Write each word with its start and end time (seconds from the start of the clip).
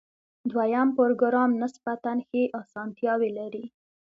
دویم 0.51 0.87
پروګرام 0.97 1.49
نسبتاً 1.63 2.11
ښې 2.27 2.43
آسانتیاوې 2.61 3.29
لري. 3.37 3.65